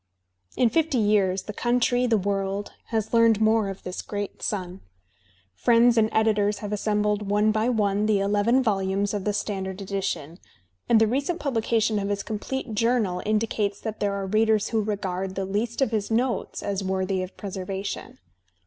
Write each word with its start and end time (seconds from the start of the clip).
In 0.57 0.71
fifty 0.71 0.97
years 0.97 1.43
the 1.43 1.53
country, 1.53 2.07
the 2.07 2.17
world, 2.17 2.71
has 2.87 3.13
learned 3.13 3.39
more 3.39 3.69
of 3.69 3.83
this 3.83 4.01
great 4.01 4.41
son. 4.41 4.81
Friends 5.53 5.95
and 5.95 6.09
editors 6.11 6.57
have 6.57 6.73
assembled 6.73 7.29
one 7.29 7.51
by 7.51 7.69
one 7.69 8.07
the 8.07 8.19
eleven 8.19 8.63
volumes 8.63 9.13
of 9.13 9.25
the 9.25 9.31
standard 9.33 9.79
edition; 9.79 10.39
and 10.89 10.99
the 10.99 11.05
recent 11.05 11.39
publication 11.39 11.99
of 11.99 12.09
his 12.09 12.23
complete 12.23 12.73
journal 12.73 13.21
indicates 13.27 13.79
that 13.79 13.99
there 13.99 14.15
are 14.15 14.25
readers 14.25 14.69
who 14.69 14.81
regard 14.81 15.35
the 15.35 15.45
least 15.45 15.83
of 15.83 15.91
his 15.91 16.09
notes 16.09 16.63
as 16.63 16.83
worthy 16.83 17.21
of 17.21 17.37
preservation. 17.37 18.17